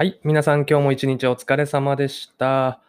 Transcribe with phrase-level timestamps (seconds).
[0.00, 0.18] はい。
[0.24, 2.80] 皆さん今日も一日お疲れ様でした。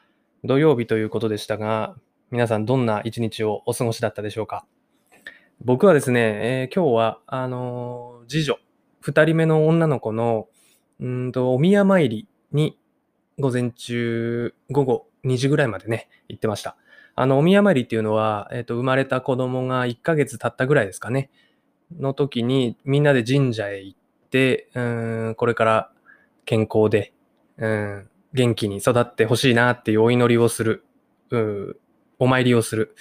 [0.45, 1.93] 土曜日ということでしたが、
[2.29, 4.65] 皆さんどんな一日をお過ごしだったでしょうか？
[5.59, 8.59] 僕はですね、えー今日は、あのー次女、
[9.01, 10.47] 二人目の女の子の、
[11.01, 12.79] うんと、お宮参りに
[13.39, 16.77] 午前中、午後2時ぐらいまでね、行ってました。
[17.15, 21.29] あの、お宮参りっていうのは、えっ、と、生まれた子供が1ヶ月経ったぐらいですかね、
[21.99, 23.99] の時にみんなで神社へ行っ
[24.29, 24.81] て、う
[25.31, 25.91] ん、これから
[26.45, 27.13] 健康で、
[27.57, 30.85] うん、元気に育ってほしいなっていうお祈りをする、
[31.29, 31.75] うん、
[32.19, 32.95] お参りをする、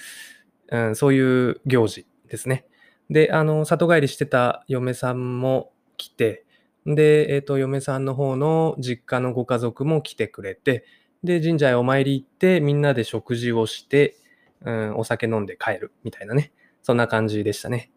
[0.69, 2.65] うん、そういう行事ですね。
[3.09, 6.45] で、あの、里帰りしてた嫁さんも来て、
[6.85, 10.85] で、えっ、と、嫁さんの方の実家のご家族も来てくれて、
[11.23, 14.15] で、神社へお参り行って、みんなで食事をして、
[14.61, 16.51] うん、お酒飲んで帰るみたいなね。
[16.81, 17.91] そんな感じでしたね。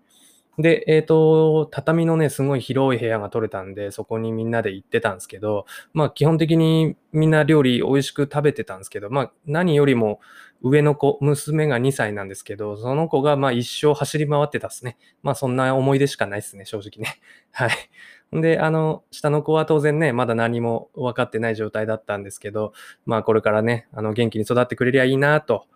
[0.58, 10.20] で、えっ、と、畳のね、すごい広い部屋が取れたんで、そこにみんなで行ってたんですけど、まあ基本的にみんな料理美味しく食べてたんですけど、まあ何よりも
[10.62, 14.96] 上の子、娘が2歳なんですけど、その子がまあ一生走り回ってたっすね。
[15.22, 17.20] まあそんな思い出しかないですね、正直ね。
[17.50, 18.40] はい。
[18.40, 22.72] で、あの、下の子は当然ね、まだ何も分かってない状態だったんですけど、
[23.06, 25.66] まあこれからね、あの元気に育ってくれりゃいいなと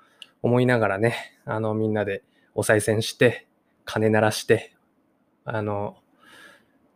[0.42, 2.22] 思いながらね、あのみんなで
[2.54, 3.47] お賽銭して、
[3.88, 4.76] 鐘鳴らして、
[5.44, 5.96] あの、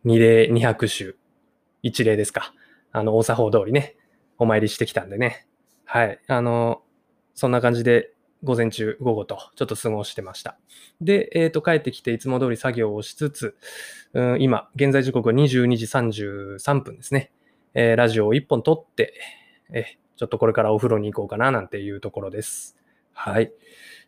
[0.03, 1.15] 二礼二拍手、
[1.81, 2.53] 一礼ですか。
[2.91, 3.95] あの、大作法通りね、
[4.37, 5.47] お参りしてきたんでね。
[5.85, 6.19] はい。
[6.27, 6.83] あの、
[7.33, 8.11] そんな感じで、
[8.43, 10.57] 午前中、午後と、ちょっと過ごしてました。
[11.01, 13.55] で、えっ、と、帰ってきて、いつも通り作業をしつつ、
[14.13, 17.31] うん、今、現在時刻は22時33分ですね。
[17.73, 19.13] えーラジオを1本撮って、
[19.71, 22.77] えーちょっとこれからお風呂に行こうかな、なんていうところです。
[23.13, 23.51] はい。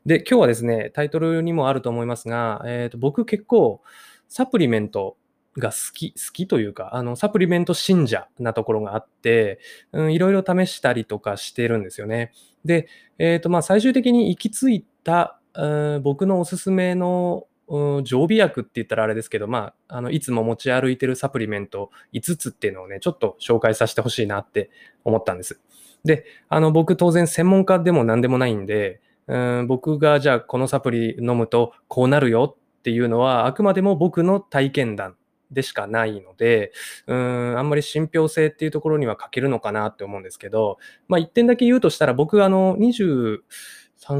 [0.06, 3.82] で、今日はですね、タイトルにもあると思いますが、えっ、と、僕結構、
[4.28, 5.18] サプリメント
[5.58, 9.60] が好き、好きというか、あの、サプリメント信者なところがあって、
[9.94, 12.34] うん、いろいろ試したりとかしてるんですよね。
[12.66, 24.70] で、えっ、と、まあ、最終的に行き着いた、うん僕のおすすめの、常備薬って言ったらあれですけど、まあ、あの、いつも持ち歩いてるサプリメント5つっていうのをね、ちょっと紹介させてほしいなって
[25.04, 25.60] 思ったんです。
[26.06, 35.16] で、あの、僕当然専門家でも何でもないんで、うん僕がじゃあこのサプリ飲むとこうなるよっていうのはあくまでも僕の体験談
[35.52, 36.72] でしかないので、
[37.08, 40.78] うんあんまり信憑性っていうところには欠けるのかなって思うんですけど、
[41.08, 43.42] まあ一点だけ言うとしたら僕あの23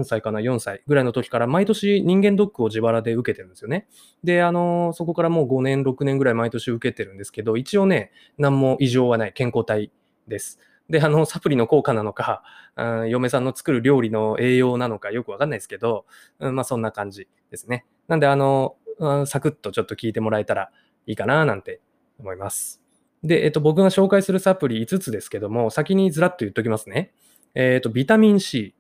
[0.04, 3.88] 歳かな4歳ぐらいの時から毎年人間ドックを自腹で受けてるんですよね。
[4.24, 9.92] で、あの、そこからもう5年、6年ぐらい毎年受けてるんですけど、一応ね、何も異常はない健康体
[10.28, 10.60] です。
[10.90, 12.44] で、あの、サプリの効果なのか、
[12.76, 16.06] うん嫁さんの作る料理の栄養なのかよくわかんないですけど、
[16.40, 17.86] うんまあそんな感じですね。
[18.08, 20.70] なんで、あの、うんサクッとちょっと聞いてもらえたら
[21.06, 21.82] いいかななんて
[22.20, 22.82] 思います。
[23.24, 27.14] で、えっと、僕が紹介するサプリ5つですけども、先にずらっと言っときますね。
[27.56, 28.76] えっと、ビタミン C、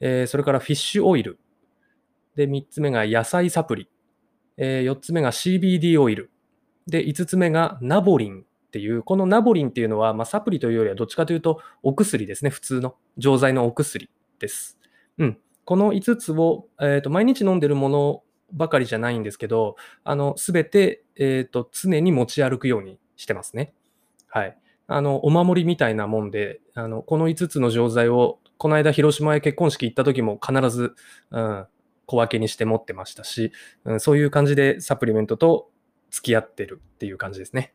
[0.00, 1.38] えーそれからフィッシュオイル。
[2.34, 3.88] で、3つ目が野菜サプリ。
[4.56, 6.30] え4つ目が CBD オイル。
[6.86, 8.44] で、5つ目がナボリン
[8.76, 12.50] っていう、このナボリンっていうのは、まあ、サプリというよりはどっちかというとお薬ですね。
[12.50, 14.78] 普通の錠剤のお薬です。
[15.18, 15.38] うん。
[15.64, 18.22] この5つを、えーと毎日飲んでるもの
[18.52, 23.72] ばかりじゃないんですけど、あの、すべて、えっ、と、常に持ち歩くようにしてますね。
[24.28, 24.56] はい。
[24.86, 30.94] あの、お守りみたいなもんで、あの、この5つの錠剤を、この間広島へ結婚式行った時も必ず、
[31.30, 31.66] うん、
[32.06, 33.52] 小分けにして持ってましたし、
[33.84, 35.70] うん、そういう感じでサプリメントと
[36.10, 37.74] 付き合ってるっていう感じですね。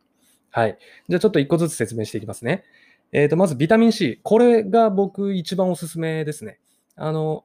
[0.52, 0.78] はい。
[1.08, 2.62] じゃあちょっと一個ずつ説明していきますね。
[3.10, 4.20] えっ、と、まずビタミン C。
[4.22, 6.60] これが僕一番おすすめですね。
[6.94, 7.44] あの、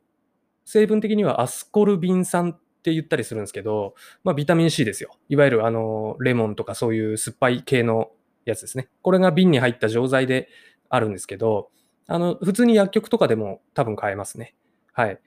[0.66, 3.96] 成分的にはアスコルビン酸って言ったりするんですけど、
[4.26, 5.12] まあビタミン C ですよ。
[5.30, 8.12] いわゆるあの、レモンとかそういう酸っぱい系の
[8.44, 8.90] やつですね。
[9.02, 10.50] これが瓶に入った錠剤で
[10.90, 11.70] あるんですけど、
[12.08, 14.54] あの、普通に薬局とかでも多分買えますね。
[14.92, 15.20] はい。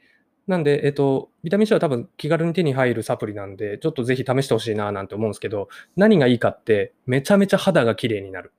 [0.50, 8.52] なんで、えっと、ビタミン C は多分気軽に手に入るサプリなんで、ちょっとぜひ試してほしいななんて思うんですけど、何がいいかって、めちゃめちゃ肌が綺麗になる。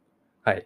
[0.43, 0.65] はい。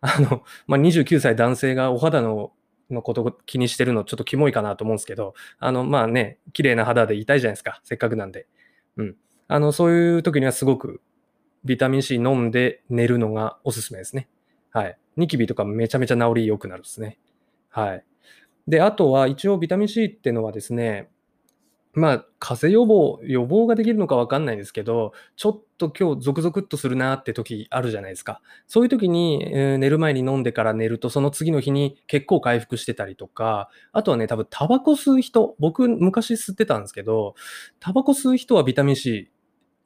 [0.00, 2.52] あの、まあ、29歳男性がお肌の
[2.90, 7.80] のことを気にしてるのちょっとキモいかなと思うんですけど、あの、まあね、綺麗な肌でいたいじゃないですか。
[7.82, 8.46] せっかくなんで。
[8.96, 9.16] うん。
[9.48, 11.00] あの、そういう時にはすごく
[11.64, 14.28] ビタミン C 飲んで寝るのがおすすめですね。
[14.70, 14.96] はい。
[15.16, 17.18] ニキビとかめちゃめちゃ治り良くなるですね。
[17.70, 18.04] はい。
[18.68, 21.08] で、あとは一応ビタミン C ってのはですね、
[21.96, 28.42] まあ、風邪予防、予防ができるのかわかんないですけど、ちょっと今日ゾクゾクっとするなって時あるじゃないですか。
[28.66, 37.34] そういう時に、えー寝る前に飲んでから寝ると、その次の日に結構回復してたりとか、あとはね、多分タバコ吸う人、僕昔吸ってたんですけど、
[37.80, 39.30] タバコ吸う人はビタミン C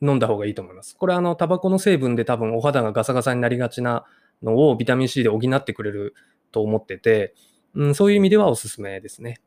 [0.03, 0.97] 飲んだ方がいいと思います。
[0.97, 4.05] これあの、タバコの成分で多分お肌がガサガサになりがちな
[4.43, 6.15] のをビタミン C で補ってくれる
[6.51, 7.35] と思ってて、
[7.75, 9.41] うん、そういう意味ではおすすめですね。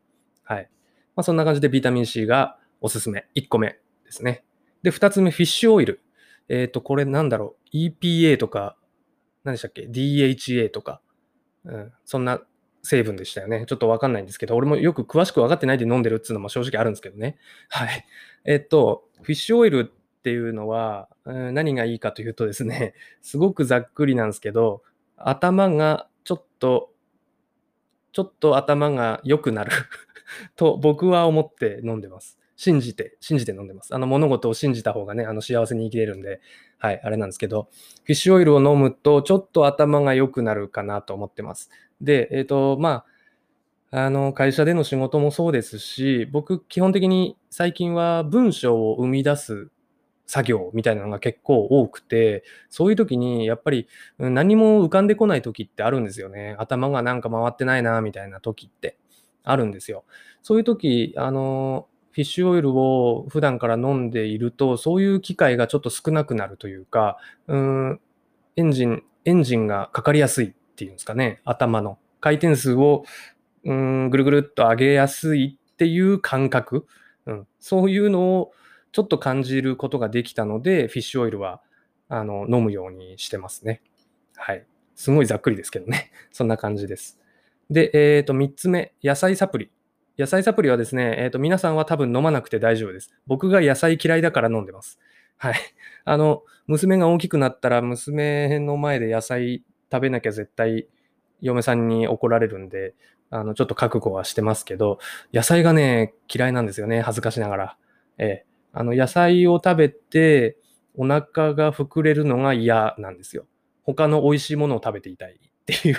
[0.44, 0.70] はい。
[1.16, 3.28] まあ、そんな感じでビタミン C がおすすめ。
[3.36, 4.44] 1個目ですね。
[4.82, 6.02] で、2つ目、フィッシュオイル。
[6.50, 7.78] えっ、ー、と、これなんだろう。
[7.78, 8.78] EPA とか、
[9.44, 11.02] 何でしたっけ ?DHA とか、
[11.66, 12.42] うん、そんな
[12.82, 13.66] 成分でしたよね。
[13.66, 17.38] ちょっとわかんないんですけど、俺もよく詳しく分かってないで飲んでるっていうのも正直あるんですけどね。
[17.70, 18.06] はい。
[18.46, 24.84] えっ、ー、と、フィッシュオイルっていうのは、うん、何がいいかというとですね、すごくざっくりなんですけど、
[25.16, 26.93] 頭がちょっと、
[28.14, 29.72] ちょっと頭が良くなる
[30.56, 32.40] と僕は思って飲んでます。
[32.56, 33.94] 信じて、信じて飲んでます。
[33.94, 36.40] あの物事を信じた方がね、あの幸せに生きれるんで、
[36.78, 37.68] はい、あれなんですけど、
[38.04, 41.70] フィッシュオイルを飲むとちょっと頭が良くなるかなと思ってます。
[42.00, 43.06] で、えっ、ー、と、ま
[43.92, 49.70] あ、あの、会社での仕事もそうですし、僕、基本的に最近は文章を生み出す
[50.26, 53.88] 作業みたいなのが結構多くて、そういう時にやっぱり
[54.18, 56.56] 何も浮かんでこない時ってあるんですよね。
[56.60, 58.98] 頭がなんか回ってないな、みたいな時って
[59.44, 60.06] あるんですよ。
[60.42, 67.18] そういう時、あの、フィッシュオイルを普段から飲んでいると、そういう機会がちょっと少なくなるというか、
[67.48, 68.00] うん、
[68.56, 73.04] エンジン、エンジンがかかりやすいっていうんですかね、頭の回転数を、
[73.64, 76.86] うん、ぐるぐるっと上げやすいっていう感覚、
[77.26, 78.52] うん、そういうのを
[78.94, 81.62] ちょっと感じることができたので、フィッシュオイルは
[82.10, 83.82] あの飲むようにしてますね。
[84.36, 84.66] はい。
[84.94, 86.12] すごいざっくりですけどね。
[86.32, 87.20] そんな感じです。
[87.72, 89.72] で、えっ、ー、と、3つ目、野菜サプリ。
[90.20, 93.12] 野菜サプリはですね、え、ー、と、皆さんは多分飲まなくて大丈夫です。
[93.26, 95.00] 僕が野菜嫌いだから飲んでます。
[95.38, 95.56] はい。
[96.06, 100.88] あの、娘が大きくなったら、娘の前で野菜食べなきゃ絶対
[101.42, 102.94] 嫁さんに怒られるんで、
[103.32, 105.00] あの、ちょっと覚悟はしてますけど、
[105.34, 107.02] 野菜がね、嫌いなんですよね。
[107.02, 107.78] 恥ずかしながら。
[108.20, 110.58] ええあの、野菜を食べて、
[110.96, 113.46] お腹が膨れるのが嫌なんですよ。
[113.84, 115.96] 他の美味しいものを食べていたいっていう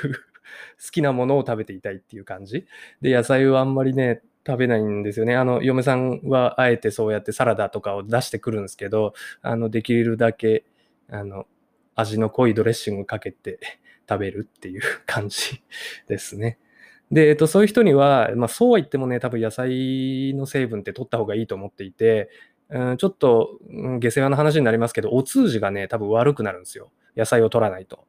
[0.82, 2.66] 好きなものを食べていたいっていう感じ。
[3.00, 5.36] で、野菜はあんまりね、食べないんですよね。
[5.36, 10.64] あの、嫁さんはあえてそうやってサラダとかを出してくるんですけど、あの、できるだけ、
[11.08, 11.46] あの、
[11.94, 13.58] 味の濃いドレッシングかけて
[14.08, 15.62] 食べるっていう感じ
[16.08, 16.58] ですね。
[17.10, 22.28] で、えっと、そういう人には、まあ、そうは言ってもね、多分野菜の成分って取った方がいいと思っていて、
[22.74, 26.90] うん、ちょっと、ん、下世話の話になりますけど、お通じがね、多分悪くなるんですよ。
[27.16, 28.04] 野菜を取らないと。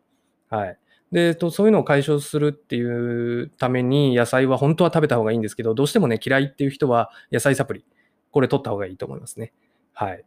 [0.49, 0.79] はい。
[1.11, 7.85] で、と、そういうのを解消するっていうために、野菜は本当は食べた方がいいんですけど、どうしてもね、嫌いっていう人は、野菜サプリ、
[8.31, 9.53] これ取った方がいいと思いますね。
[9.93, 10.25] はい。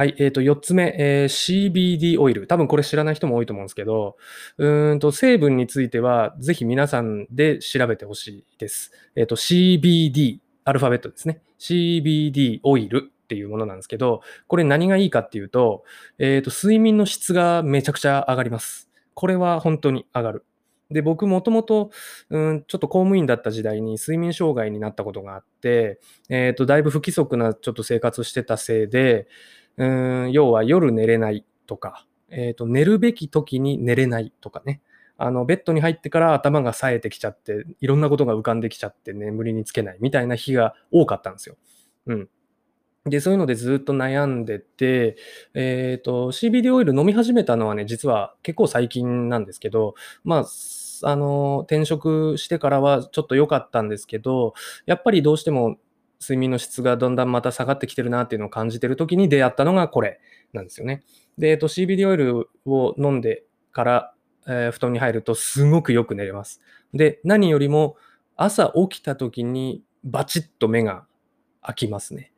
[0.00, 0.14] はい。
[0.16, 2.46] え、ー、と、4つ目、えー、CBD オイル。
[2.46, 4.16] 多分これ知らない人も多いと思うんですけど、
[4.56, 8.92] うんと、成分については、ぜひ皆さんで調べてほしいです。
[9.14, 11.40] えっ、ー、と、CBD、アルファベットですね。
[11.58, 15.84] CBD オイルっていうものなんですけど、これ何がいいかっていうと、
[16.18, 18.90] えっ、ー、と、睡眠の質がめちゃくちゃ上がります。
[19.14, 20.44] これは本当に上がる。
[20.90, 21.90] で、僕もともと、
[22.30, 29.28] うん、ちょっと公務員だった時代に睡眠障害になったことがあって、えっ、ー、と、だいぶ不規則なちょっと生活してたせいで、
[29.76, 34.80] うん、要は夜寝れないとか、えっ、ー、と、寝るべき時に寝れないとかね。
[35.22, 41.56] あの、ベッドに入ってから頭が冴えてきちゃって、いろんなことが浮かんできちゃって眠りにつけないみたいな日が多かったんですよ。
[42.06, 42.28] うん。
[43.04, 45.16] で、そういうのでずっと悩んでて、
[45.52, 49.94] えっ、ー、と、CBD オイル飲み始めたのはね、実は結構最近なんですけど、
[50.24, 50.46] まあ、
[51.02, 54.54] あの、転職してからはちょっと良かったんですけど、
[54.86, 55.76] やっぱりどうしても
[56.18, 60.18] 睡眠の質がだんだんまた下がってきてるなっていうのを感じてる時に出会ったのがこれ
[60.54, 61.02] なんですよね。
[61.36, 64.14] で、えっと、CBD オイルを飲んでから、
[64.46, 66.60] えー、布団に入るとすごくよく寝れます。
[66.94, 67.96] で、何よりも
[68.36, 71.04] 朝起きた時にバチッと目が
[71.62, 72.32] 開きますね。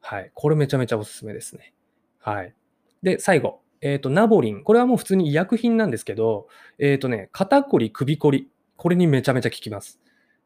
[0.00, 0.30] はい。
[0.34, 1.74] これめちゃめちゃおすすめですね。
[2.20, 2.54] はい。
[3.02, 3.60] で、最後。
[3.80, 4.64] えっ、ー、と、ナボリン。
[4.64, 6.48] これはもう普通に医薬品なんですけど、
[6.78, 8.48] えっ、ー、とね、肩こり、首こり。
[8.76, 10.00] これにめちゃめちゃ効きます。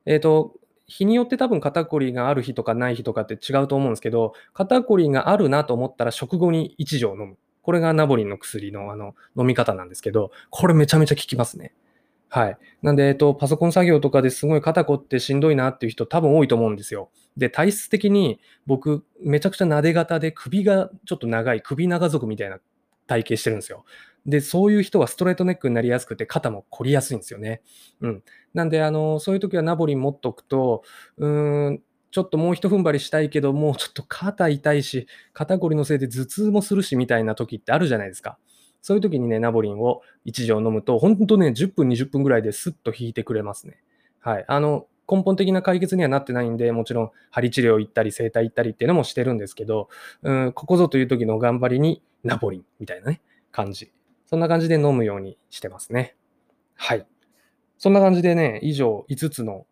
[0.07, 0.55] えっ、と、
[0.87, 7.39] 日によって多分肩こりがある日とかない日とかって違うと思うんですけど、肩こりがあるなと思ったら食後に1錠飲む。
[7.63, 11.73] これがナボリンの薬のあの飲み方なんですけど、これめちゃめちゃ効きますね。
[12.29, 12.57] はい。
[12.81, 17.11] なんで、えっと、パソコン作業とかですごい肩こってしんどいなっていう人多分多いと思うんですよ。
[17.37, 22.59] で、体質的に僕、めちゃくちゃ撫で型で首がちょっと長い、首長族みたいな
[23.07, 23.85] 体型してるんですよ。
[24.25, 27.61] で、そういう人はストレートネックになりやすくて肩も凝りやすいんですよね。
[28.01, 28.23] うん。
[28.55, 30.85] なんで、あの、そういう時はナボリン持っとくと、
[31.19, 38.39] うーん、ちょっともう一踏ん張りしたいけど、もうちょっと肩痛いし、肩こりのせいで頭痛もするしみたいな時ってあるじゃないですか。
[38.83, 43.83] そういう時にね、ナボリンを1錠飲むと、本当ね、10分、20分ぐらいですっと引いてくれますね。
[44.21, 44.45] はい。
[44.47, 49.89] あの、根本的な解決にはなってないんで、もちろん針治療行ったり、整体行ったりっていうのもしてるんですけど、
[50.23, 53.91] うん、ここぞという時の頑張りにナボリンみたいなね、感じ。
[54.27, 56.15] そんな感じで飲むようにしてますね。
[56.75, 57.07] はい。
[57.79, 59.67] そんな感じでね、以上5つの、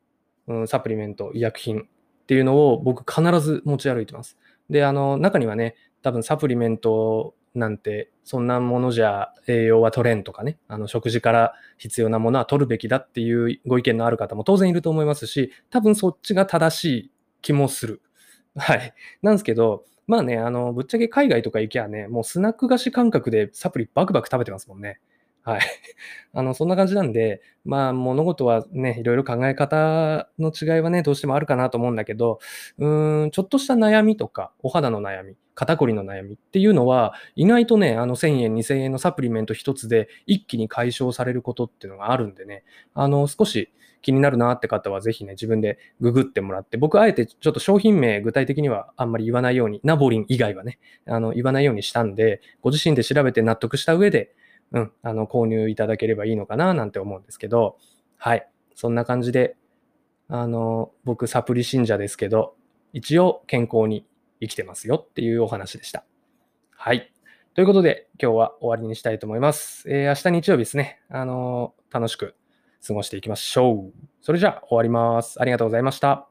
[0.47, 1.87] うん、サプリメント、医薬品
[2.31, 4.39] っていうのを僕必ず持ち歩いてます。
[4.69, 17.11] で、あの、中にはね、多分サプリメントなんて、そんなものじゃ栄養は取れんとかね、あの食事から必要なものは取るべきだっていうご意見のある方も当然いると思いますし、多分そっちが正しい
[17.43, 18.01] 気もする。
[18.55, 18.95] はい。
[19.23, 25.01] なんですけど、まあね、あの、ぶっちゃけ海外とか行きゃね、もうスナック菓子感覚でサプリバクバク食べてますもんね。
[25.43, 25.61] はい。
[26.35, 32.41] あの、そんな感じなんで、まあ、物事はね、いろいろ考え方の違いはね、どうしてもあるかなと思うんだけど、
[32.79, 42.63] うーん、ちょっとした悩みとか、お肌の悩み、肩こりの悩みっていうのは、意外とね、あの、1000円、2000円のサプリメント一つで一気に解消されることっていうのがあるんでね、
[42.95, 43.71] あの、少し
[44.03, 54.35] 気になるなって方は、ぜひね、自分でググってもらって、僕、あえてちょっと商品名、具体的にはあんまり言わないように、ナボリン以外はね、あの、言わないようにしたんで、ご自身で調べて納得した上で、
[54.73, 57.77] うん、あの、購入いただければいいのかななんて思うんですけど、
[58.17, 58.49] はい。
[58.75, 59.57] そんな感じで、
[60.29, 62.55] あの、僕、サプリ信者ですけど、
[62.93, 64.07] 一応健康に
[64.41, 66.05] 生きてますよっていうお話でした。
[66.71, 67.13] はい。
[67.55, 69.91] ということで、今日は終わりにしたいと思います。
[69.91, 71.01] えー、明日日曜日ですね。
[71.09, 72.37] あの楽しく
[72.87, 73.93] 過ごしていきましょう。
[74.23, 75.41] それじゃあ終わります。
[75.41, 76.30] ありがとうございました。